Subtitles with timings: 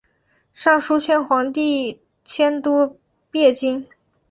[0.55, 2.97] 上书劝皇帝迁都
[3.31, 3.85] 汴京。